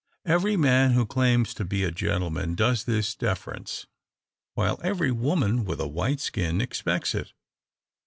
Every 0.25 0.57
man 0.57 0.93
who 0.93 1.05
claims 1.05 1.53
to 1.53 1.63
be 1.63 1.83
a 1.83 1.91
gentleman 1.91 2.55
does 2.55 2.85
this 2.85 3.13
deference; 3.13 3.85
while 4.55 4.79
every 4.83 5.11
woman, 5.11 5.63
with 5.63 5.79
a 5.79 5.85
white 5.87 6.19
skin, 6.21 6.59
expects 6.59 7.13
it. 7.13 7.33